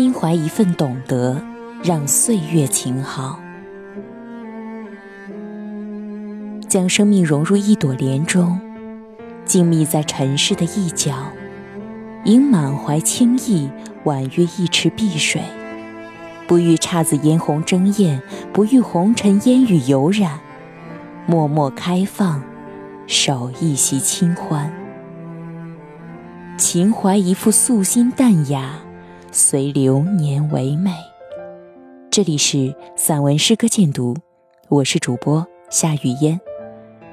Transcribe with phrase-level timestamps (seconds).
[0.00, 1.42] 心怀一份懂得，
[1.82, 3.40] 让岁月静好。
[6.68, 8.60] 将生命融入一朵莲中，
[9.44, 11.32] 静谧在尘世的一角，
[12.26, 13.68] 迎满怀清意，
[14.04, 15.42] 婉约一池碧水。
[16.46, 18.22] 不遇姹紫嫣红争艳，
[18.52, 20.38] 不遇红尘烟雨游染，
[21.26, 22.40] 默默开放，
[23.08, 24.72] 守一席清欢。
[26.56, 28.78] 情怀一副素心淡雅，
[29.30, 30.90] 随流年唯美。
[32.10, 34.16] 这里是散文诗歌鉴读，
[34.68, 36.40] 我是主播夏雨嫣。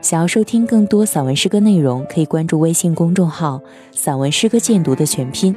[0.02, 3.60] 想要收听更多散文诗歌内容，可以关注微信公众号
[3.92, 5.54] “散文诗歌鉴读”的全拼。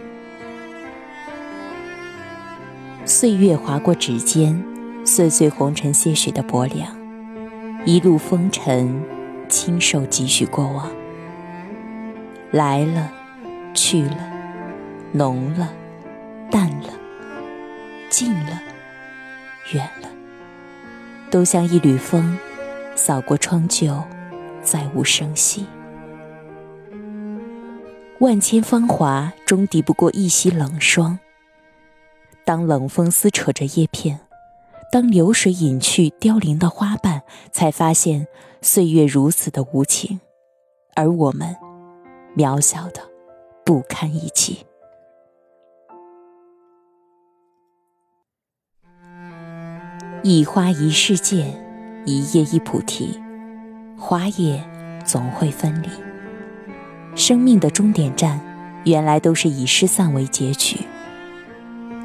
[3.05, 4.61] 岁月划过指尖，
[5.05, 6.89] 岁岁红尘些许的薄凉，
[7.87, 9.01] 一路风尘，
[9.49, 10.91] 轻受几许过往。
[12.51, 13.13] 来了，
[13.75, 14.33] 去了，
[15.13, 15.71] 浓了，
[16.51, 16.89] 淡了，
[18.11, 18.61] 近了，
[19.73, 20.09] 远了，
[21.31, 22.39] 都像一缕风，
[22.95, 24.03] 扫过窗旧。
[24.61, 25.65] 再无声息，
[28.19, 31.19] 万千芳华终抵不过一袭冷霜。
[32.45, 34.21] 当冷风撕扯着叶片，
[34.93, 38.27] 当流水隐去凋零的花瓣，才发现
[38.61, 40.21] 岁月如此的无情，
[40.95, 41.57] 而我们
[42.37, 43.01] 渺小的
[43.65, 44.67] 不堪一击。
[50.31, 51.55] 一花一世界，
[52.05, 53.19] 一叶一菩提。
[53.97, 54.63] 花叶
[55.03, 55.89] 总会分离，
[57.15, 58.39] 生命的终点站
[58.85, 60.81] 原来都是以失散为结局。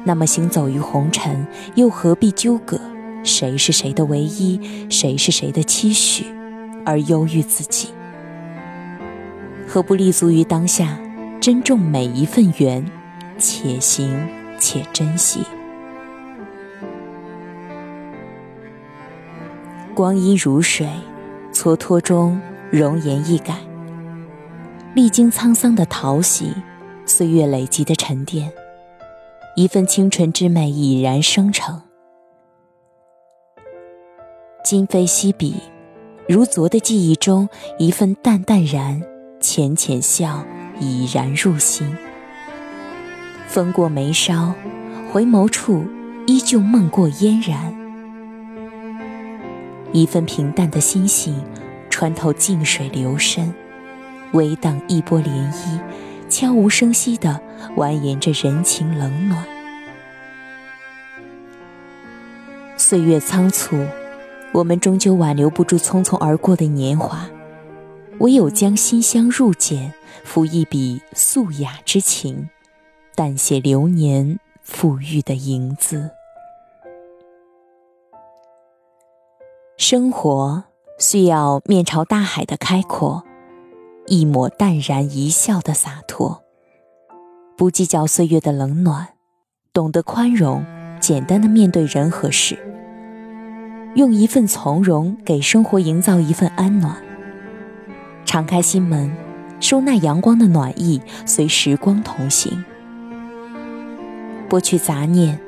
[0.04, 2.80] 那么行走于红尘，又何必纠葛
[3.22, 6.24] 谁是谁的唯一，谁是谁的期许，
[6.86, 7.90] 而忧郁自己？
[9.68, 10.98] 何不立足于当下，
[11.42, 12.90] 珍重每一份缘，
[13.36, 14.26] 且行
[14.58, 15.42] 且珍惜。
[19.94, 20.86] 光阴如水。
[21.52, 23.54] 蹉跎中，容颜易改。
[24.92, 26.52] 历经沧桑的淘洗，
[27.06, 28.52] 岁月累积的沉淀，
[29.54, 31.80] 一份清纯之美已然生成。
[34.64, 35.54] 今非昔比，
[36.28, 39.00] 如昨的记忆中，一份淡淡然，
[39.40, 40.44] 浅浅笑
[40.80, 41.96] 已然入心。
[43.46, 44.52] 风过眉梢，
[45.12, 45.84] 回眸处，
[46.26, 47.83] 依旧梦过嫣然。
[49.94, 51.40] 一份平淡的心性，
[51.88, 53.54] 穿透静水流深，
[54.32, 55.78] 微荡一波涟漪，
[56.28, 57.40] 悄无声息地
[57.76, 59.46] 蜿蜒着人情冷暖。
[62.76, 63.86] 岁月仓促，
[64.52, 67.30] 我们终究挽留不住匆匆而过的年华，
[68.18, 69.94] 唯有将馨香入简，
[70.24, 72.50] 赋一笔素雅之情，
[73.14, 76.10] 淡写流年馥郁的影子。
[79.76, 80.62] 生活
[81.00, 83.24] 需要面朝大海的开阔，
[84.06, 86.44] 一抹淡然一笑的洒脱，
[87.56, 89.08] 不计较岁月的冷暖，
[89.72, 90.64] 懂得宽容，
[91.00, 92.56] 简单的面对人和事，
[93.96, 96.96] 用一份从容给生活营造一份安暖。
[98.24, 99.12] 敞开心门，
[99.58, 102.64] 收纳阳光的暖意，随时光同行，
[104.48, 105.40] 剥去杂念，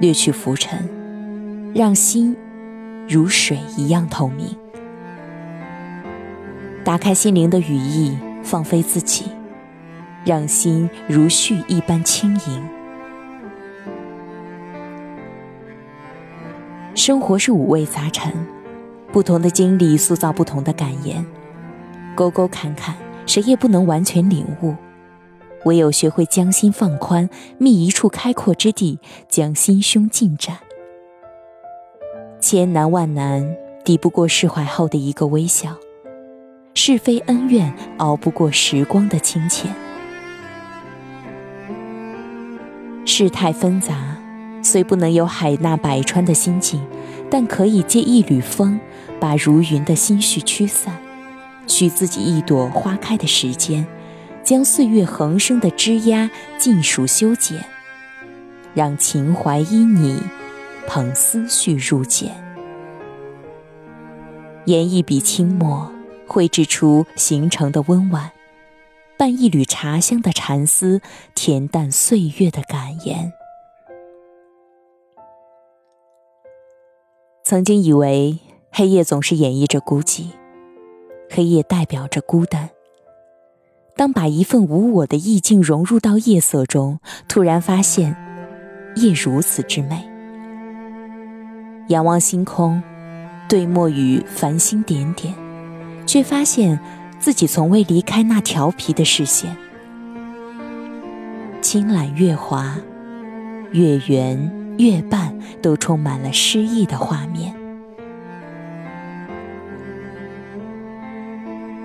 [0.00, 0.88] 掠去浮尘，
[1.72, 2.36] 让心。
[3.06, 4.56] 如水一样透明，
[6.82, 9.26] 打开心灵的羽翼，放飞自己，
[10.24, 12.68] 让心如絮一般轻盈。
[16.94, 18.32] 生活是五味杂陈，
[19.12, 21.24] 不同的经历塑造不同的感言，
[22.14, 24.74] 沟沟坎坎，谁也不能完全领悟，
[25.66, 27.28] 唯有学会将心放宽，
[27.58, 28.98] 觅一处开阔之地，
[29.28, 30.56] 将心胸尽展。
[32.46, 35.70] 千难万难，抵不过释怀后的一个微笑；
[36.74, 39.74] 是非恩怨，熬不过时光的清浅。
[43.06, 44.18] 世态纷杂，
[44.62, 46.86] 虽不能有海纳百川的心境，
[47.30, 48.78] 但可以借一缕风，
[49.18, 50.92] 把如云的心绪驱散；
[51.66, 53.86] 许自己一朵花开的时间，
[54.42, 56.28] 将岁月横生的枝桠
[56.58, 57.64] 尽数修剪，
[58.74, 60.20] 让情怀依你。
[60.86, 62.32] 捧思绪入简，
[64.66, 65.90] 研一笔清墨，
[66.26, 68.30] 绘制出形成的温婉，
[69.18, 71.00] 伴一缕茶香的禅思，
[71.34, 73.32] 恬淡岁月的感言。
[77.44, 78.38] 曾经以为
[78.70, 80.28] 黑夜总是演绎着孤寂，
[81.30, 82.70] 黑夜代表着孤单。
[83.96, 88.16] 当把一份无我的意境融入到夜色中，突然发现。
[88.96, 90.13] 夜如此之美。
[91.88, 92.82] 仰望星空，
[93.48, 95.34] 对墨于繁星点点，
[96.06, 96.80] 却发现
[97.18, 99.54] 自己从未离开那调皮的视线。
[101.60, 102.76] 青揽月华，
[103.72, 107.54] 月圆月半都充满了诗意的画面。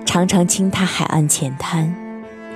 [0.06, 1.94] 常常轻踏海岸浅滩，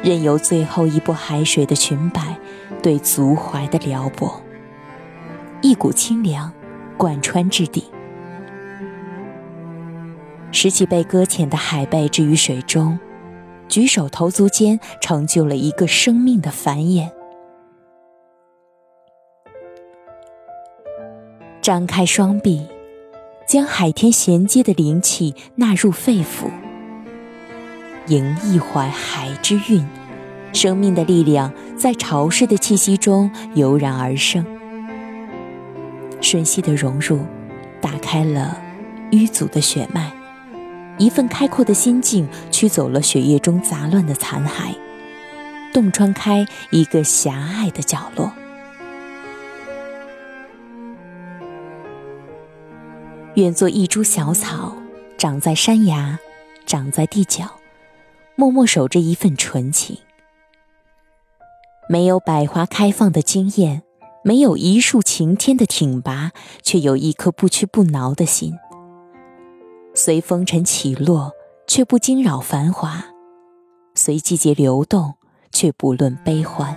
[0.02, 2.36] 任由最后一波海水的裙摆
[2.82, 4.42] 对足踝的撩拨，
[5.60, 6.50] 一股清凉
[6.96, 7.84] 贯穿至底。
[10.52, 12.98] 拾起被搁浅的海贝置于水中。
[13.66, 17.10] 举手投足间，成就了一个生命的繁衍。
[21.62, 22.68] 张开双臂，
[23.48, 26.50] 将海天衔接的灵气纳入肺腑，
[28.08, 29.84] 迎一怀海之韵，
[30.52, 34.44] 生命的力量在潮湿的气息中油然而生，
[36.24, 37.20] 瞬息的融入，
[37.80, 38.60] 打开了
[39.10, 40.10] 淤阻的血脉。
[40.96, 44.74] 一份开阔的心境，驱走了血液中杂乱的残骸，
[45.72, 48.32] 洞穿开一个狭隘的角落。
[53.34, 54.76] 愿做一株小草，
[55.18, 56.18] 长在山崖，
[56.64, 57.58] 长在地角，
[58.36, 59.98] 默默守着一份纯情。
[61.88, 63.82] 没有百花开放的惊艳，
[64.26, 66.32] 没有一树擎天的挺拔，
[66.62, 68.54] 却有一颗不屈不挠的心。
[69.92, 71.32] 随风尘起落，
[71.66, 73.04] 却不惊扰繁华；
[73.94, 75.16] 随季节流动，
[75.52, 76.74] 却不论悲欢。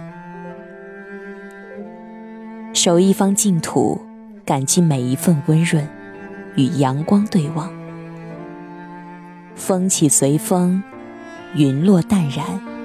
[2.73, 3.97] 守一方净土，
[4.45, 5.87] 感激每一份温润，
[6.57, 7.71] 与阳光对望。
[9.55, 10.83] 风起随风，
[11.55, 12.76] 云落淡然。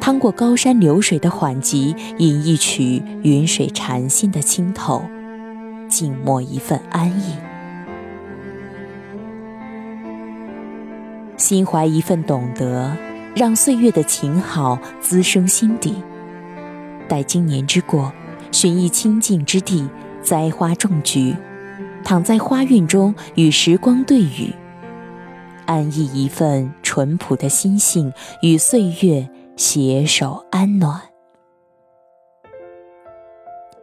[0.00, 5.02] 趟过高山流水的缓急，饮一曲云水禅心的清透，
[5.88, 7.34] 静默一份安逸。
[11.36, 12.96] 心怀一份懂得，
[13.34, 15.94] 让岁月的情好滋生心底。
[17.06, 18.12] 待今年之过，
[18.50, 19.88] 寻一清净之地，
[20.22, 21.36] 栽花种菊，
[22.02, 24.52] 躺在花韵中与时光对语，
[25.66, 28.12] 安逸一份淳朴的心性，
[28.42, 31.00] 与岁月携手安暖。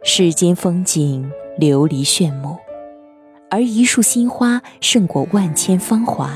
[0.02, 2.56] 世间风景流离炫目，
[3.50, 6.32] 而一束新花胜过万千芳华。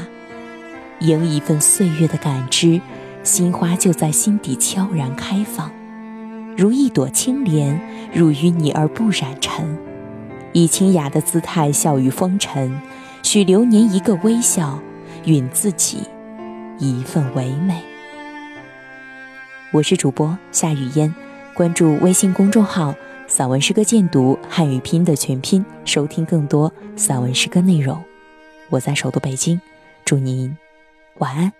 [1.00, 2.82] 迎一份岁月的感知，
[3.22, 5.72] 心花就在心底悄然开放，
[6.54, 7.80] 如一朵青莲，
[8.12, 9.78] 入淤泥而不染尘，
[10.52, 12.78] 以清雅的姿态笑语风尘，
[13.22, 14.78] 许流年一个微笑，
[15.24, 16.00] 允自己
[16.78, 17.82] 一份唯美。
[19.72, 21.14] 我是主播夏雨嫣，
[21.54, 22.92] 关注微信公众号
[23.28, 28.02] “散文诗歌鉴读汉语拼音的全拼”，收听更多散文诗歌内容。
[28.68, 29.60] 我在首都北京，
[30.04, 30.56] 祝您。
[31.18, 31.59] 晚安。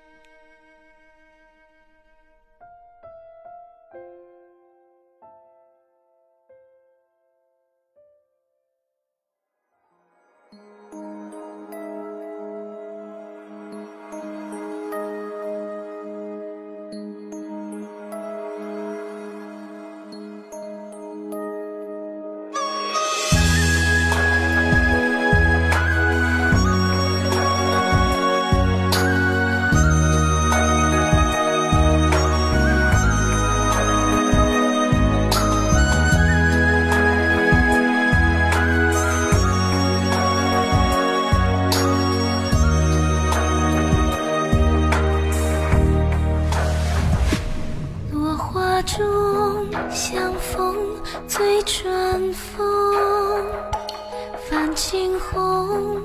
[55.21, 56.03] 红，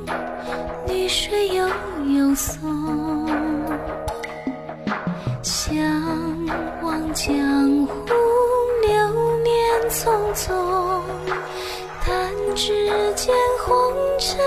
[0.88, 1.68] 绿水悠
[2.18, 3.28] 悠送。
[5.42, 5.76] 相
[6.82, 7.34] 望江
[7.88, 7.96] 湖，
[8.88, 8.94] 流
[9.44, 11.02] 年匆匆，
[12.04, 13.34] 弹指间
[13.66, 14.38] 红尘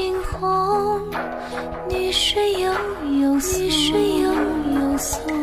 [0.00, 0.98] 惊鸿
[1.90, 2.72] 绿水悠
[3.20, 5.39] 悠，似水悠悠。